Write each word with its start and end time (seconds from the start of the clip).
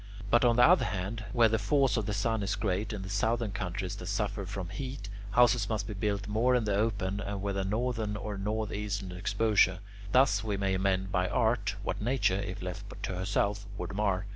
But 0.31 0.43
on 0.43 0.55
the 0.55 0.63
other 0.65 0.85
hand, 0.85 1.25
where 1.31 1.47
the 1.47 1.59
force 1.59 1.95
of 1.95 2.07
the 2.07 2.13
sun 2.15 2.41
is 2.41 2.55
great 2.55 2.91
in 2.91 3.03
the 3.03 3.07
southern 3.09 3.51
countries 3.51 3.95
that 3.97 4.07
suffer 4.07 4.47
from 4.47 4.69
heat, 4.69 5.09
houses 5.29 5.69
must 5.69 5.85
be 5.85 5.93
built 5.93 6.27
more 6.27 6.55
in 6.55 6.63
the 6.63 6.73
open 6.75 7.19
and 7.19 7.39
with 7.39 7.55
a 7.55 7.63
northern 7.63 8.17
or 8.17 8.35
north 8.35 8.71
eastern 8.71 9.11
exposure. 9.11 9.77
Thus 10.11 10.43
we 10.43 10.57
may 10.57 10.73
amend 10.73 11.11
by 11.11 11.29
art 11.29 11.75
what 11.83 12.01
nature, 12.01 12.39
if 12.43 12.63
left 12.63 12.91
to 13.03 13.13
herself, 13.15 13.67
would 13.77 13.93
mar. 13.93 14.25